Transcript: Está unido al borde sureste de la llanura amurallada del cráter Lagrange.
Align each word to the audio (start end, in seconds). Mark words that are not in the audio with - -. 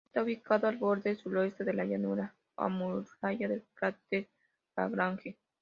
Está 0.07 0.23
unido 0.23 0.41
al 0.63 0.77
borde 0.77 1.15
sureste 1.15 1.63
de 1.63 1.73
la 1.75 1.85
llanura 1.85 2.33
amurallada 2.55 3.49
del 3.53 3.67
cráter 3.75 4.27
Lagrange. 4.75 5.37